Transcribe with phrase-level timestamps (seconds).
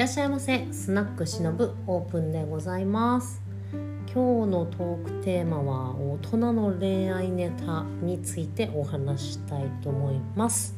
[0.00, 0.66] らっしゃいませ。
[0.72, 3.42] スナックしのぶオープンでございます。
[4.10, 10.74] 今日のトークテーマは大人の恋愛ネタについてお話したいと思います。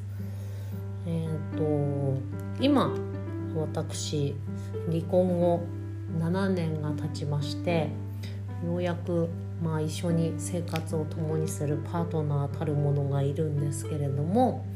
[1.07, 2.21] えっ、ー、と
[2.61, 2.93] 今
[3.55, 4.35] 私
[4.91, 5.61] 離婚後
[6.19, 7.91] 7年が経ちまして
[8.67, 9.29] ようやく
[9.63, 14.67] まあ一緒に生活を共にするパートナーたるものがいるんですけれども、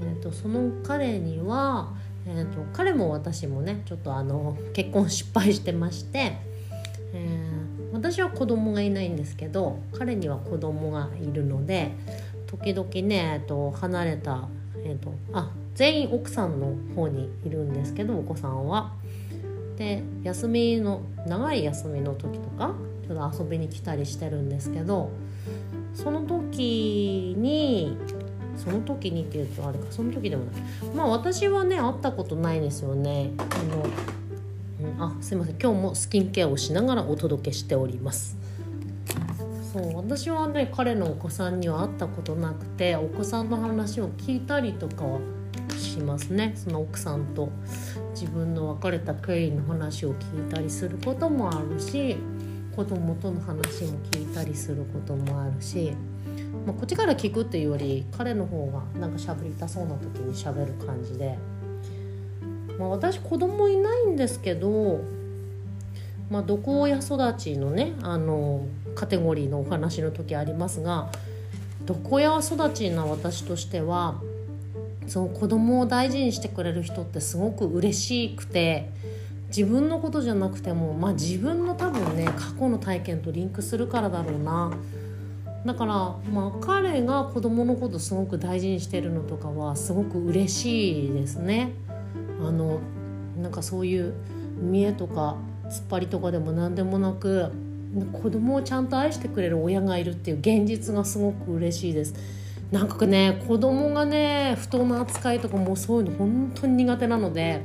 [0.00, 1.92] えーと、その彼には、
[2.30, 6.36] えーと、彼も私もねちょっとあの結婚失敗してまして、
[7.14, 11.92] えー、私は子供がいないんですけど彼には子供がいるので
[12.46, 14.46] 時々ね、えーと、離れた、
[14.84, 18.92] えー、とあ全員奥さんの方にいるんですけどお子さんは。
[19.76, 22.74] で休みの長い休みの時とか
[23.06, 25.12] ちょっと遊びに来たりしてるんですけど
[25.94, 27.96] その時に
[28.68, 29.86] その時にっていうとあれか。
[29.90, 30.54] その時でもない。
[30.94, 33.30] まあ私はね会ったことないですよね。
[33.38, 33.42] あ
[33.74, 33.86] の、
[34.96, 35.56] うん、あすいません。
[35.60, 38.36] 今日もスキンケアをしながらお届けしております。
[39.72, 45.20] そう私はね彼のお子さんには会ったことなくてお子さんの話を聞いたりとかは
[45.78, 46.52] しますね。
[46.56, 47.50] その奥さんと。
[48.14, 52.16] 自分の別れた経緯の話を聞いたりすることもあるし
[52.74, 55.92] 子供との話も聞いたりすることもあるし、
[56.68, 61.38] まあ、こっちから聞くっていうより彼の方がなんか喋りたそうな時に喋る感じで、
[62.78, 65.00] まあ、私子供いないんですけど、
[66.30, 71.08] まあ、毒親育ちのねあのカテゴリーのお話の時ありますが
[71.86, 74.20] 毒親育ちな私としては
[75.06, 78.90] その子供を大事にしてくれる人ってすごく嬉しくて
[79.46, 84.70] 自分のことじゃなくても、まあ、自分の多分ね過去の体験とリンクするからだろうな。
[85.64, 85.94] だから、
[86.32, 91.72] まあ、彼が子供のことすごく大事にしてるのとかはすごく嬉しいですね。
[92.40, 92.80] あの
[93.40, 94.14] なんかそういう
[94.60, 97.50] 見栄とか突っ張りとかでも何でもなく
[98.12, 102.14] 子供をちゃんと愛してくれる親がいるっていう現実がすごく嬉しいです。
[102.70, 107.62] なんかね子供がね不当な扱いとかもそういうの本当に苦手なので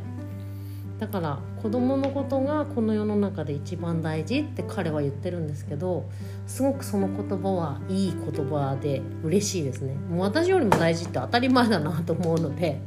[1.03, 6.09] だから子供のことがこの世の中で一番大事って彼は言ってるんですけど
[6.47, 9.96] すごくその言葉はいい言葉で嬉しいですね。
[9.96, 12.80] もう私よりも大事って当たり前だなと思うので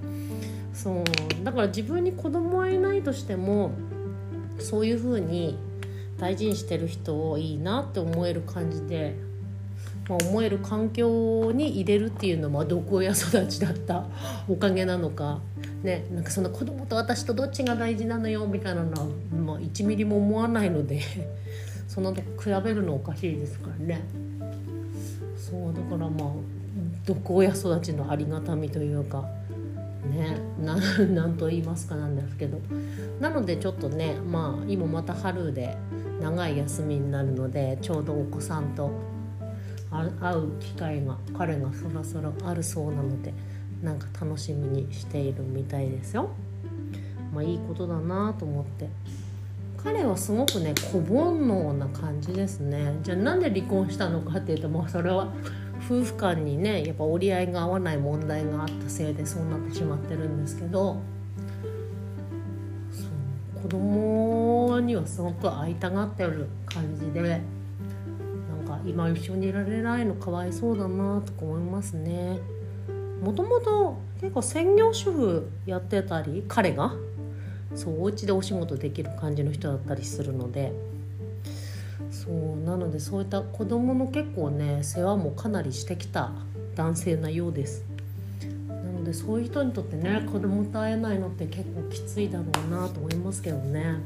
[0.72, 3.72] そうだから自分に子供はいないとしても
[4.60, 5.58] そういうふうに
[6.16, 9.14] 大事にしてる人をいいなって思える感じで
[10.08, 14.04] まあ、思える環境に入れるっていうのも毒親育ちだった？
[14.48, 15.40] おかげなのか、
[15.86, 19.06] ね、なんかその子供と私とどっちが大事なのよみたいなのは、
[19.46, 21.00] まあ、1ミリも思わないので
[21.86, 24.00] そのと比べるのおかしいですからね。
[25.36, 26.30] そうだからまあ
[27.06, 29.24] 毒親育ちのありがたみというか
[30.10, 32.58] ね なんと言いますかなんですけど
[33.20, 35.76] なのでちょっとねまあ今また春で
[36.20, 38.90] 長い休みになるのでちょうどお子さんと
[40.20, 43.32] 会う機会が彼がそろそろあるそうなので
[43.86, 46.28] なんか楽しみにしているみたいですよ。
[47.32, 48.88] まあいいことだなと思って
[49.76, 55.32] 彼はすごくね小煩悩な感じですねじゃあなんで離婚したのかっていうともうそれは
[55.84, 61.00] 夫婦間にねやっぱ折り合いが合わない問題があったせいでそうなってしまってるんですけど
[62.90, 63.04] そ
[63.58, 67.40] う子供にはすごく会いたがってる感じで。
[68.86, 72.38] 今一緒にいられないのかわいそうだなとか思いますね
[73.22, 76.94] もともと結構専業主婦やってたり彼が
[77.74, 80.72] そうお家でお仕事できる感じの人だったりするので。
[82.10, 86.30] そうなのでそういった子供の結構ね世話もかなりしてきた
[86.74, 87.84] 男性なようです。
[88.68, 93.96] なのでそういう人にとってね子供と会えないのって結構きついだろうなと思いますけどね。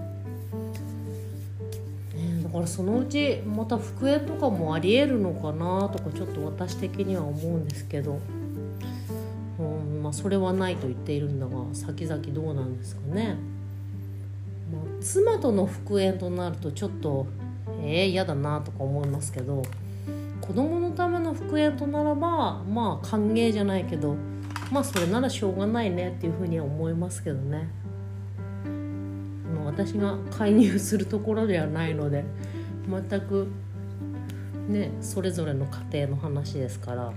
[2.43, 8.19] だからそのうちまた復縁とかもありえるのかなとかちょっと私的には思うんですけど、
[10.13, 13.37] それはないと言っているんだが先々どうなんですかね。
[14.73, 17.27] まあ、妻との復縁となるとちょっと
[17.83, 19.63] えー、嫌だなとか思いますけど
[20.41, 24.17] 子供のための復縁とならばまあ歓迎じゃないけど
[24.71, 27.69] まあそれならしょうがないねっていうふうには思いますけどね。
[29.65, 32.25] 私が介入するところではないので
[32.89, 33.47] 全く
[34.69, 37.13] ねそれぞれの家庭の話ですから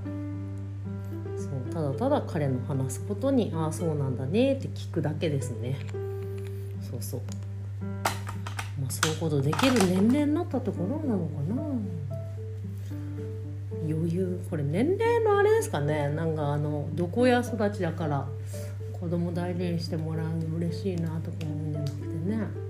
[1.38, 5.78] そうただただ彼の話すことにああそうなんだねって聞くだけですね。
[6.90, 7.22] そうそう。
[8.80, 11.64] まあそういうことできる年齢になったところなのかな。
[13.88, 16.10] 余裕これ年齢のあれですかね。
[16.10, 18.28] なんかあのどこや育ちだから
[19.00, 22.64] 子供大事にしてもらうの嬉しいなとか思うんじゃなくてね。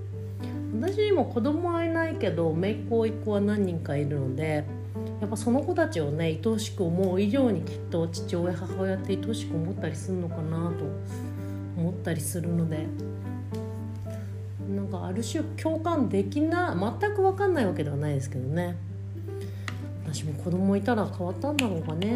[0.80, 4.64] 私にも子供はいないけど姪っ子一子は何人かいるので
[5.20, 10.84] やっぱその子たちをね愛おしく思う以上にきっと父親母親って愛おしく思ったりするのかなと
[11.76, 12.86] 思ったりするので。
[14.68, 18.76] なんかある種共感できな全く分かんないわけではないですけどね。
[20.06, 22.14] 私も子供いたら変わったんだろうかね、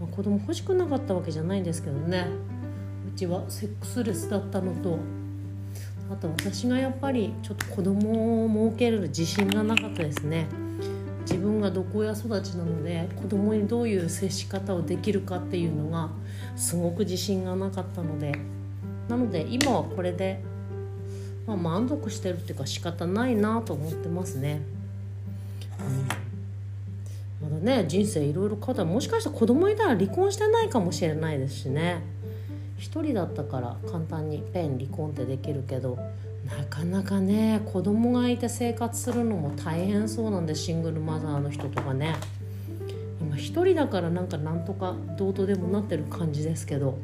[0.00, 2.26] まあ、子供欲しくなかったわけじゃないんですけどね。
[3.08, 4.98] うちはセックスレスだったのと。
[6.10, 10.46] あと私がやっぱりちょっと子供を設ける自信がなかったですね。
[11.22, 16.10] 自分が毒親育ちなので子供にどういう接し方をできるかっていうのが
[16.56, 18.32] すごく自信がなかったので
[19.08, 20.40] なので今はこれで、
[21.46, 24.62] まあ、満足してるっていうか仕方ないなと思ってますね。
[27.42, 32.00] まだね人生いろいろ課題もしかしたら子供いたら離婚してないかもしれないですしね
[32.78, 35.98] 一人だったから簡単にペン離婚ってできるけど
[36.58, 42.14] なかなかね子供がいて生活するのも大変そうなんでシングルマザーの人とかね。
[43.20, 46.98] 今一人だからなんかなんとかどうとでもなってる感じですけど。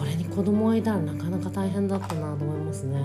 [0.00, 2.98] これに子供がいたらなかなか大変だったなと思いますね。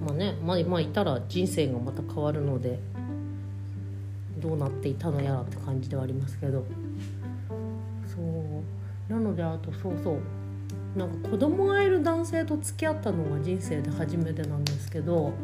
[0.00, 2.78] うん、まあねまあ、まあ、いたら人生がまた変わるので
[4.38, 6.64] どうなっていたのやらって感じではありますけど。
[8.06, 9.12] そう。
[9.12, 10.18] なのであとそうそう。
[10.96, 15.34] なんか子供がいる男性と付き合ったのが人生で初めてなんですけど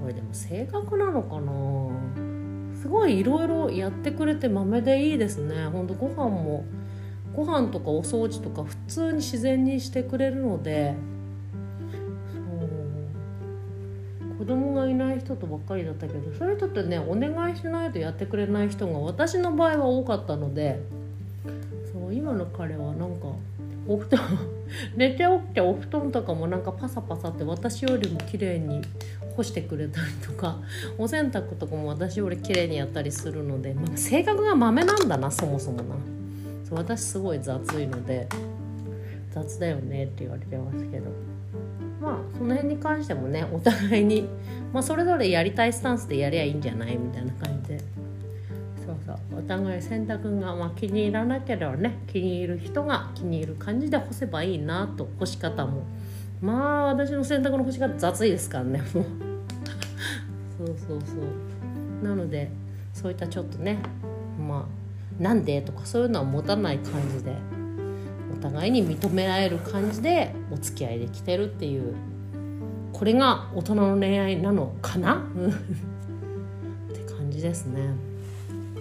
[0.00, 2.80] これでも性格なのかな？
[2.80, 5.66] すごいいろいろやってくれて豆でいいですね。
[5.66, 6.64] ほんとご飯も
[7.34, 10.94] ご飯とかお掃除とか普通に自然にしてくれるので
[14.38, 20.82] 子供がいない人とばっかりだったけどそういう人ってねお願いしないとやってくれない人が私の場合は多かったので
[21.92, 23.28] そう今の彼はなんか
[23.86, 24.20] お布団
[24.96, 28.80] 寝て起きてお布団とかもなんかパサパサって私よりも綺麗に
[29.36, 30.58] 干してくれたりとか
[30.98, 35.84] お洗濯とかも私より綺麗にやったりするので、まあ、性格がまめなんだなそもそもな。
[36.64, 38.26] そう私すごい雑いので
[39.32, 41.10] 雑だよねって言われてますけど。
[42.00, 44.28] まあその辺に関してもねお互いに、
[44.72, 46.96] まあ、それぞれやりたいスタンスでやりゃいいんじゃない？
[46.96, 47.78] みたいな感じで。
[49.36, 55.82] お互い洗濯が、まあ、気に入らなければね気に入る人が気に入る感じで干せばいいなと干し方も。
[56.40, 59.04] まあ私の洗濯の干し方雑いですからねもう。
[60.58, 62.04] そうそうそう。
[62.04, 62.50] なので
[62.92, 63.78] そういったちょっとね
[64.38, 64.68] ま
[65.20, 67.34] あなんでとかそういうのは持たない感じで
[68.32, 71.94] お互いに認められる感じでお付き合いできてるっていう
[72.92, 75.14] これが大人の恋愛なのかな？
[76.90, 77.80] って感じですね。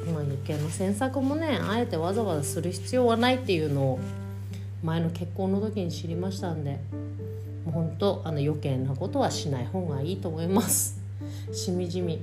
[0.06, 4.00] まあ、余計な詮索もねあえてわざわざする必要はないっていうのを
[4.84, 6.80] 前の結婚の時に知りましたんで
[7.66, 11.00] もう本当あの余計なことはしない方がいいと思います。
[11.54, 12.22] しみじみ。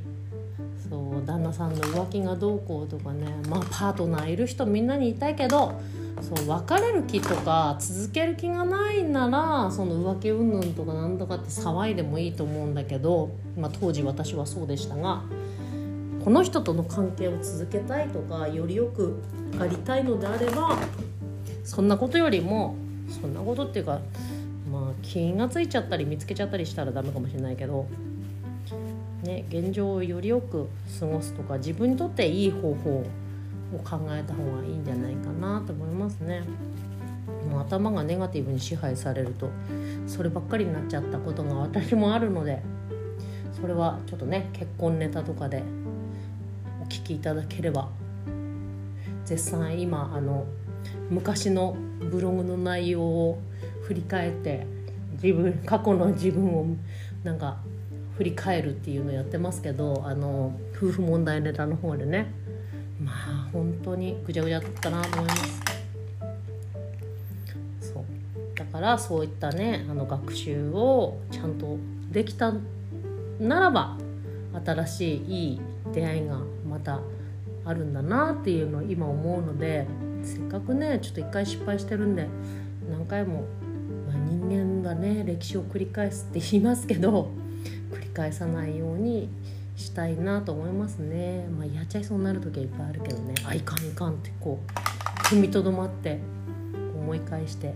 [0.91, 5.81] そう旦那さんの浮気がどうこうとかねまあパートナーいる人みんなに言いたいけど
[6.21, 15.23] そう別れる気とか続ける気がないならその浮気云々とかなんとかって騒いでもいいと思うんだけど、まあ、当時私はそうでしたが
[16.25, 19.23] この人との関係を続けたいとかよりよく
[19.59, 20.79] ありたいのであれば
[21.65, 22.77] そんなことよりも
[23.09, 24.01] そんなことっていうか
[24.71, 27.87] まあ気がついちゃったり見つけちゃったりしたらダメかもしれないけど、
[29.23, 30.69] ね、現状をよりよく
[30.99, 33.05] 過ごすとか自分にとっていい方法
[33.75, 36.43] を考えた方がいいんじゃないかなと思いますね。
[37.49, 39.51] もう頭がネガティブに支配されると
[40.07, 42.63] そればっかりになっちゃったことが私もあるので
[43.59, 45.63] それはちょっとね結婚ネタとかで
[46.91, 47.89] 聞きいただければ。
[49.25, 50.45] 絶賛今あの
[51.09, 51.77] 昔の
[52.11, 53.39] ブログの内容を
[53.83, 54.67] 振り返って
[55.23, 56.67] 自分過去の自分を
[57.23, 57.59] なんか
[58.17, 62.33] 振り返るっていうのやってますけどあの夫婦問題ネタの方でね。
[63.01, 65.61] まあ本当にぐちゃぐちゃだったなと思います。
[67.81, 68.05] そう。
[68.59, 71.79] だからそういったねあの学習をちゃんと
[72.11, 72.53] できた
[73.39, 73.97] ならば
[74.65, 75.61] 新しいいい
[75.95, 76.41] 出会いが
[76.71, 77.01] また
[77.65, 79.87] あるんだなっていうのを今思うので
[80.23, 82.29] せっかくねちょっと一回失敗してるんで
[82.91, 83.45] 何回も、
[84.07, 87.31] まあ、人間がね歴史を繰り返すって言いますけど
[87.93, 89.29] 繰り返さないように
[89.77, 93.35] したいなと思いますね、まあ、やっちゃいそうになる時はいっぱいあるけどね。
[93.47, 94.71] あいかんいかんってこう
[95.27, 96.19] 踏みとどまって
[96.95, 97.75] 思い返して、ね、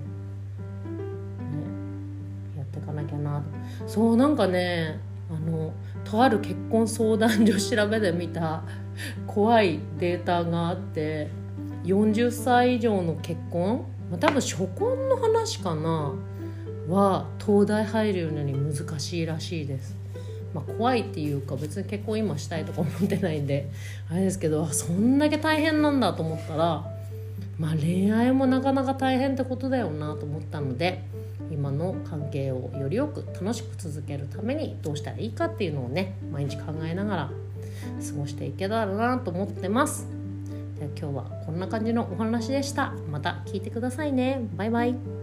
[2.58, 3.42] やっていかなきゃな
[3.86, 5.72] そうなんかねあの
[6.04, 8.62] とある結婚相談所調べで見た
[9.26, 11.28] 怖いデータがあって
[11.84, 13.84] 40歳以上の結婚、
[14.20, 16.14] 多分初婚の話かな？
[16.88, 19.96] は東大入るのに難しいらしいです。
[20.54, 23.68] まあ、怖いっていうか別に結婚今したいとか思ってないんで
[24.08, 26.84] あれですけどそんだけ大変なんだと思ったら
[27.58, 31.02] まあ恋愛もなかなか大変ってことだよなと思ったので
[31.50, 37.30] 今の関係をよりよく楽しく続けるためにどうしたらいいかっていうのをね毎日考えながら
[38.06, 40.06] 過ごしていけたらなと思ってます。
[40.78, 42.92] では今日はこんな感じのお話でした。
[43.10, 44.46] また聞いてくださいね。
[44.56, 45.13] バイバイ。